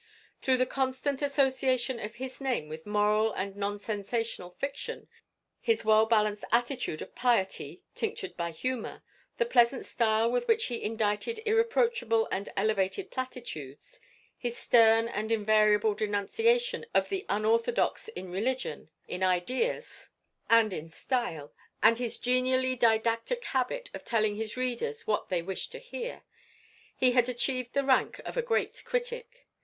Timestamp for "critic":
28.83-29.45